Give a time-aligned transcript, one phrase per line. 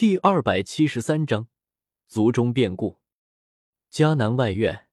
[0.00, 1.48] 第二百七十三章
[2.08, 3.00] 族中变故。
[3.92, 4.86] 迦南外院，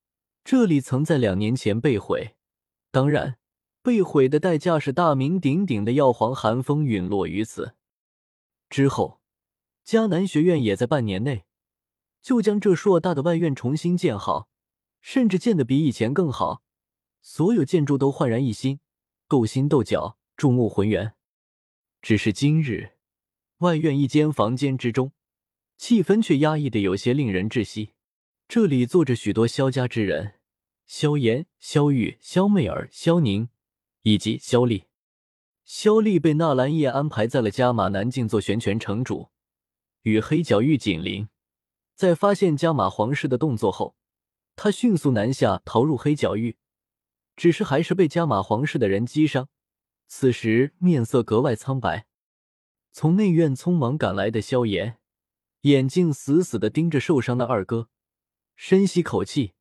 [0.44, 2.36] 这里曾在两年前被毁，
[2.92, 3.38] 当然，
[3.82, 7.76] 被毁的代价是大名鼎鼎的药皇寒风陨落于此。
[8.70, 9.22] 之后，
[9.86, 11.46] 迦南学院也在半年内
[12.22, 14.50] 就将这硕大的外院重新建好，
[15.00, 16.62] 甚至建得比以前更好，
[17.22, 18.82] 所有建筑都焕然一新，
[19.30, 21.14] 斗心斗角，注目浑圆。
[22.02, 22.97] 只是今日。
[23.60, 25.14] 外院一间房间之中，
[25.78, 27.94] 气氛却压抑的有些令人窒息。
[28.48, 30.36] 这里坐着许多萧家之人：
[30.86, 33.50] 萧炎、萧玉、萧媚儿、萧宁，
[34.04, 34.86] 以及萧丽。
[35.66, 39.30] 萧丽被纳兰叶安排在了加马南境做玄泉城主，
[40.04, 41.28] 与黑角域紧邻。
[41.96, 43.96] 在发现加马皇室的动作后，
[44.56, 46.58] 他迅速南下逃入黑角域，
[47.36, 49.50] 只是还是被加马皇室的人击伤，
[50.08, 52.07] 此时面色格外苍白。
[53.00, 54.98] 从内院匆忙赶来的萧炎，
[55.62, 57.90] 眼睛死死的盯着受伤的二哥，
[58.56, 59.54] 深吸口气，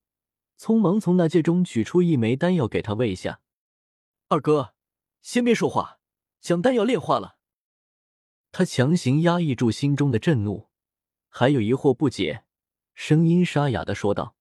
[0.59, 3.43] 匆忙从那戒中取出一枚丹药给他喂下。
[4.29, 4.73] 二哥，
[5.21, 5.99] 先别说话，
[6.41, 7.37] 将丹药炼化了。
[8.53, 10.71] 他强行压抑住心中的震怒，
[11.29, 12.45] 还有疑惑不解，
[12.95, 14.35] 声音沙哑的说道。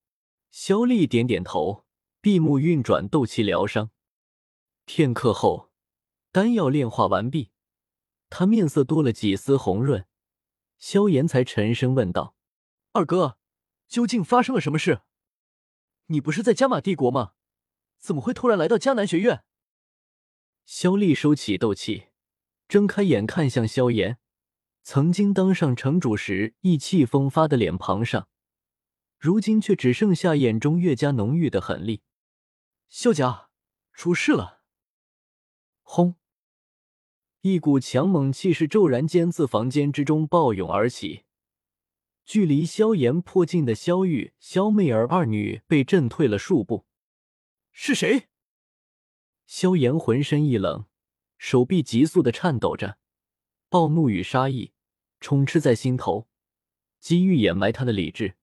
[0.51, 1.83] 萧丽点点头，
[2.21, 3.91] 闭目运转斗气疗伤。
[4.85, 5.69] 片刻后，
[6.31, 7.51] 丹药炼化完毕。
[8.38, 10.05] 他面色多了几丝红润，
[10.78, 12.36] 萧炎才沉声问道
[12.91, 13.38] ：“二哥，
[13.88, 15.03] 究竟发生了什么事？
[16.08, 17.36] 你不是在加玛帝国吗？
[17.97, 19.45] 怎么会突然来到迦南学院？”
[20.67, 22.08] 萧丽收起斗气，
[22.67, 24.19] 睁开眼看向萧炎，
[24.83, 28.28] 曾经当上城主时意气风发的脸庞上，
[29.17, 32.02] 如今却只剩下眼中越加浓郁的狠戾。
[32.89, 33.50] 萧家
[33.94, 34.61] 出事了！
[35.83, 36.17] 轰！
[37.47, 41.25] 一股强猛气势骤然间自房间之中暴涌而起，
[42.25, 46.88] 距离萧炎颇近的萧玉、萧媚儿二女被震退了数步。
[47.71, 48.29] 是谁？
[49.45, 50.85] 萧炎浑身一冷，
[51.38, 52.97] 手臂急速的颤抖着，
[53.69, 54.72] 暴怒与杀意
[55.19, 56.27] 充斥在心头，
[57.00, 58.33] 机欲掩埋他的理智。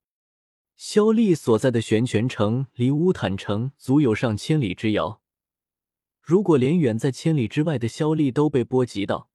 [0.76, 5.21] 萧丽所在的玄泉城离乌坦城足有上千里之遥。
[6.22, 9.28] 如果连远在千里之外的萧丽都被波及到，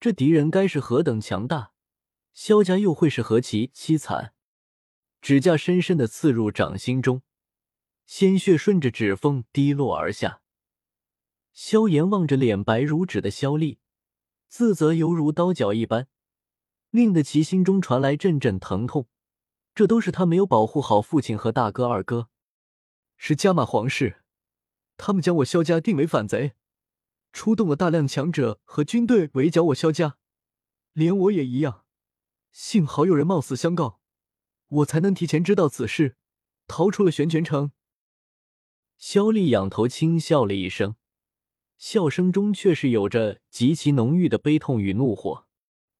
[0.00, 1.72] 这敌人该是何等强大，
[2.32, 4.34] 萧家又会是何其凄惨？
[5.22, 7.22] 指甲深深的刺入掌心中，
[8.06, 10.42] 鲜血顺着指缝滴落而下。
[11.52, 13.78] 萧炎望着脸白如纸的萧丽，
[14.48, 16.08] 自责犹如刀绞一般，
[16.90, 19.06] 令得其心中传来阵阵疼痛。
[19.74, 22.28] 这都是他没有保护好父亲和大哥二哥，
[23.16, 24.19] 是加玛皇室。
[25.02, 26.52] 他们将我萧家定为反贼，
[27.32, 30.18] 出动了大量强者和军队围剿我萧家，
[30.92, 31.86] 连我也一样。
[32.52, 34.02] 幸好有人冒死相告，
[34.68, 36.18] 我才能提前知道此事，
[36.66, 37.72] 逃出了玄泉城。
[38.98, 40.96] 萧丽仰头轻笑了一声，
[41.78, 45.46] 笑声中却是有着极其浓郁的悲痛与怒火。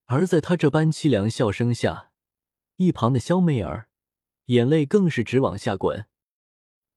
[0.05, 2.12] 而在他这般凄凉笑声下，
[2.77, 3.89] 一旁的萧媚儿
[4.47, 6.05] 眼泪更是直往下滚。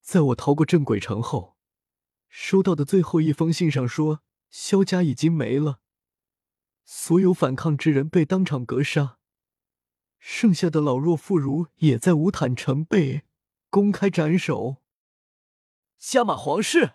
[0.02, 1.53] 在我逃过镇鬼城后。
[2.36, 5.78] 收到的最后一封信上说，萧家已经没了，
[6.84, 9.18] 所有反抗之人被当场格杀，
[10.18, 13.22] 剩下的老弱妇孺也在无坦城被
[13.70, 14.82] 公开斩首。
[15.96, 16.94] 加马皇室，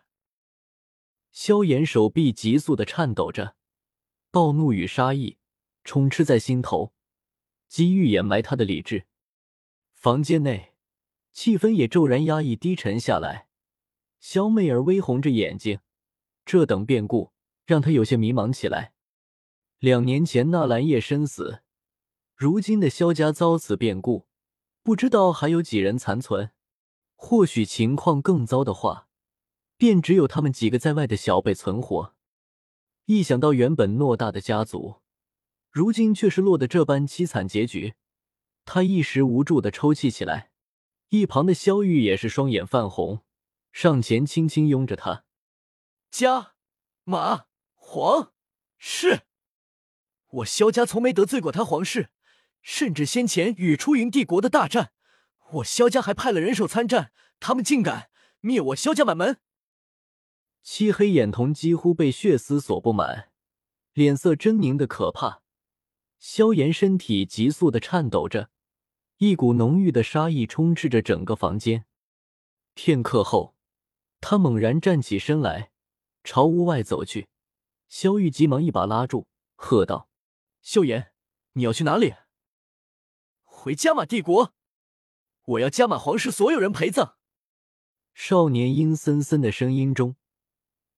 [1.31, 3.55] 萧炎手臂急速的颤抖着，
[4.31, 5.37] 暴怒与杀意
[5.85, 6.93] 充斥在心头，
[7.69, 9.05] 机欲掩埋他的理智。
[9.93, 10.73] 房间内
[11.31, 13.47] 气氛也骤然压抑低沉下来。
[14.19, 15.79] 萧媚儿微红着眼睛，
[16.45, 17.31] 这等变故
[17.65, 18.93] 让她有些迷茫起来。
[19.79, 21.61] 两年前纳兰叶身死，
[22.35, 24.27] 如今的萧家遭此变故，
[24.83, 26.51] 不知道还有几人残存。
[27.15, 29.07] 或许情况更糟的话，
[29.77, 32.15] 便只有他们几个在外的小辈存活。
[33.05, 35.01] 一想到原本偌大的家族，
[35.71, 37.95] 如今却是落得这般凄惨结局，
[38.65, 40.51] 他一时无助的抽泣起来。
[41.09, 43.21] 一旁的萧玉也是双眼泛红。
[43.71, 45.23] 上前轻轻拥着他，
[46.11, 46.53] 家
[47.05, 47.45] 马
[47.75, 48.33] 皇
[48.77, 49.21] 室，
[50.27, 52.09] 我萧家从没得罪过他皇室，
[52.61, 54.91] 甚至先前与出云帝国的大战，
[55.51, 58.09] 我萧家还派了人手参战，他们竟敢
[58.41, 59.39] 灭我萧家满门！
[60.61, 63.31] 漆黑眼瞳几乎被血丝所布满，
[63.93, 65.41] 脸色狰狞的可怕。
[66.19, 68.49] 萧炎身体急速的颤抖着，
[69.19, 71.85] 一股浓郁的杀意充斥着整个房间。
[72.73, 73.55] 片刻后。
[74.21, 75.71] 他猛然站起身来，
[76.23, 77.27] 朝屋外走去。
[77.87, 80.09] 萧玉急忙一把拉住，喝道
[80.61, 81.11] ：“萧炎，
[81.53, 82.13] 你要去哪里？”
[83.43, 84.53] 回加玛帝国，
[85.43, 87.17] 我要加玛皇室所有人陪葬。
[88.13, 90.15] 少年阴森森的声音中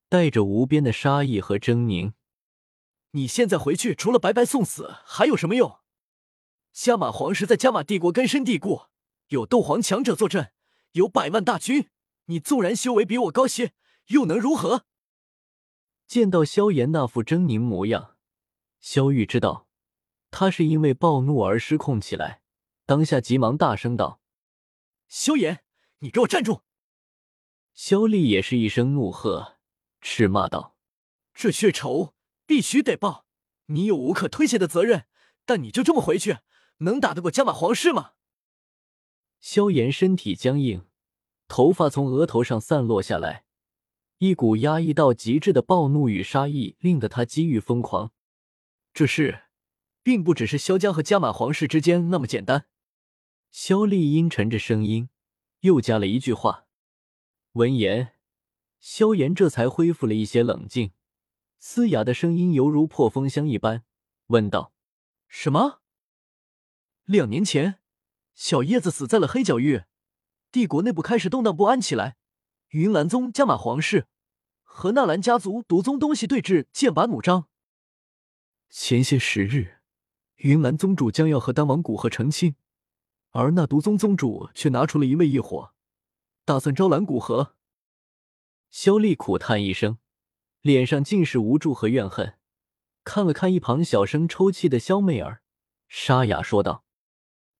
[0.10, 2.14] 带着无边的杀意和狰狞。
[3.12, 5.80] 你现在回去，除了白白送死，还有什么用？
[6.72, 8.84] 加玛皇室在加玛帝国根深蒂固，
[9.28, 10.52] 有斗皇强者坐镇，
[10.94, 11.90] 有百万大军。
[12.32, 13.74] 你纵然修为比我高些，
[14.08, 14.86] 又能如何？
[16.08, 18.16] 见到萧炎那副狰狞模样，
[18.80, 19.68] 萧玉知道
[20.30, 22.42] 他是因为暴怒而失控起来，
[22.86, 24.22] 当下急忙大声道
[25.10, 25.66] ：“萧炎，
[26.00, 26.62] 你给我站住！”
[27.76, 29.58] 萧丽也是一声怒喝，
[30.00, 30.78] 斥骂道
[31.36, 32.14] ：“这血仇
[32.46, 33.26] 必须得报！
[33.66, 35.06] 你有无可推卸的责任，
[35.44, 36.38] 但你就这么回去，
[36.78, 38.14] 能打得过加玛皇室吗？”
[39.42, 40.86] 萧炎身体僵硬，
[41.52, 43.44] 头发从额头上散落下来，
[44.20, 48.14] 一股压抑到极致的暴怒与杀意，令得他几欲疯狂。
[48.94, 49.42] 这事，
[50.02, 52.68] 并不只是萧家和加玛皇室之间那么简单。
[53.52, 55.10] 萧丽阴沉着声音，
[55.60, 56.68] 又加了一句话。
[57.52, 58.14] 闻言，
[58.80, 60.94] 萧炎这才恢复了一些冷静，
[61.60, 63.84] 嘶哑的声音犹如破风箱一般，
[64.28, 64.72] 问道
[65.28, 65.82] ：“什么？
[67.04, 67.80] 两年前，
[68.34, 69.84] 小叶子死在了黑角域，
[70.52, 72.18] 帝国内部开始动荡不安起来。
[72.70, 74.08] 云岚宗、加玛皇室
[74.64, 77.48] 和纳兰家族毒宗东西对峙，剑拔弩张。
[78.70, 79.82] 前些时日，
[80.38, 82.56] 云岚宗主将要和丹王古河成亲，
[83.32, 85.74] 而那毒宗宗主却拿出了一位异火。”
[86.44, 87.56] 打算招揽古河，
[88.70, 90.00] 萧丽苦叹一声，
[90.62, 92.40] 脸上尽是无助和怨恨。
[93.04, 95.44] 看了看一旁小声抽泣的萧媚儿，
[95.88, 96.84] 沙哑说道：“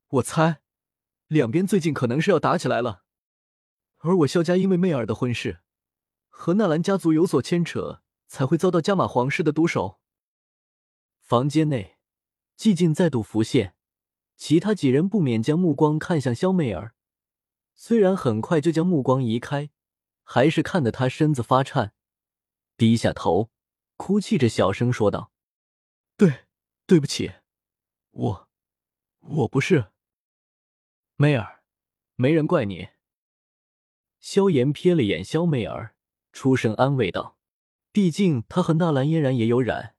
[0.10, 0.62] 我猜，
[1.32, 3.06] 两边最近可能是要打起来了。
[4.00, 5.62] 而我萧家因为媚儿的婚事
[6.28, 10.02] 和纳兰家族有所牵扯，才会遭到加玛皇室的毒手。”
[11.24, 11.98] 房间内，
[12.58, 13.76] 寂静再度浮现，
[14.36, 16.96] 其他几人不免将目光看向萧媚儿。
[17.76, 19.70] 虽然很快就将目光移开，
[20.24, 21.94] 还是看得她身子发颤，
[22.76, 23.50] 低下头，
[23.96, 25.32] 哭泣着小声说道
[26.18, 26.48] ：“对，
[26.86, 27.32] 对不起，
[28.10, 28.50] 我，
[29.22, 29.91] 我不是。
[31.22, 31.62] 媚儿，
[32.16, 32.90] 没人怪你。”
[34.20, 35.96] 萧炎瞥了眼萧媚儿，
[36.34, 37.38] 出声安慰道
[37.94, 39.96] ：“毕竟他和纳兰嫣然也有染，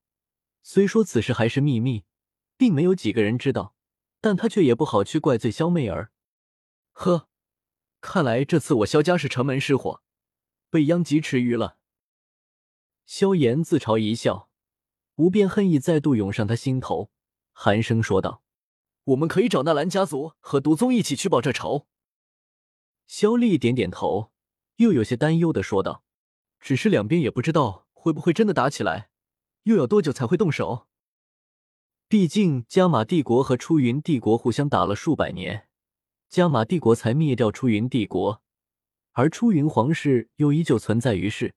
[0.64, 2.02] 虽说此事还是秘密，
[2.56, 3.76] 并没有几个人知道，
[4.20, 6.10] 但他却也不好去怪罪萧媚儿。
[6.90, 7.28] 呵。”
[8.02, 10.02] 看来这次我萧家是城门失火，
[10.70, 11.78] 被殃及池鱼了。
[13.06, 14.50] 萧炎自嘲一笑，
[15.14, 17.12] 无边恨意再度涌上他心头，
[17.52, 18.41] 寒声说道
[19.04, 21.86] ：“我们可以找纳兰家族和毒宗一起去报这仇。”
[23.06, 24.32] 萧丽点点头，
[24.76, 26.04] 又有些担忧的说道
[26.60, 29.10] ：“只是两边也不知道会不会真的打起来，
[29.64, 30.88] 又要多久才会动手？
[32.08, 35.68] 毕竟加玛帝国和出云帝国互相打了数百年。”
[36.28, 38.42] 加玛帝国才灭掉出云帝国，
[39.10, 41.54] 而出云皇室又依旧存在于世。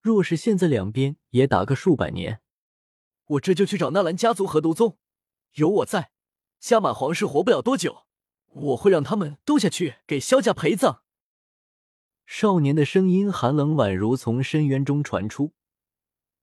[0.00, 2.40] 若是现在两边也打个数百年，
[3.26, 4.96] 我这就去找纳兰家族和毒宗。
[5.54, 6.12] 有我在，
[6.58, 8.04] 加满皇室活不了多久。
[8.50, 11.02] 我会让他们都下去给萧家陪葬。
[12.26, 15.52] 少年的声音寒冷宛如从深渊中传出，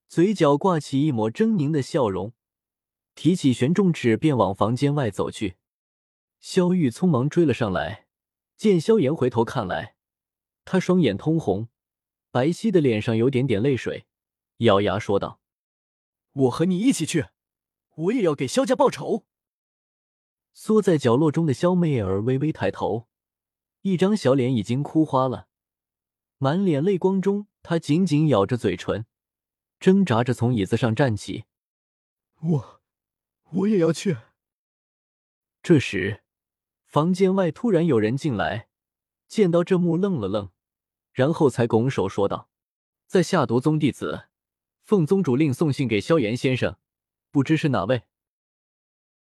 [0.08, 2.34] 嘴角挂起一抹狰狞的笑容，
[3.16, 5.58] 提起玄重尺便往房间外走去。
[6.40, 8.08] 萧玉匆忙追了上来，
[8.56, 9.96] 见萧炎回头看来，
[10.64, 11.70] 他双眼通红，
[12.32, 14.06] 白皙的脸上有点点泪水，
[14.58, 15.40] 咬牙说道
[16.34, 17.28] ：“我和你一起去，
[17.96, 19.26] 我也要给萧家报仇。”
[20.58, 23.10] 缩在角落中的萧媚儿微微抬头，
[23.82, 25.50] 一张小脸已经哭花了，
[26.38, 29.06] 满脸泪光中，她紧紧咬着嘴唇，
[29.82, 31.44] 挣扎着从椅子上站起
[32.42, 32.82] ：“我，
[33.52, 34.18] 我也要去。”
[35.62, 36.22] 这时。
[36.86, 38.70] 房间外突然有人进来，
[39.28, 40.52] 见到这幕愣了愣，
[41.12, 42.50] 然后才拱手说道
[43.06, 44.30] ：“在下毒宗弟子，
[44.86, 46.78] 奉宗主令送信给萧炎先生，
[47.32, 48.04] 不知是哪位？”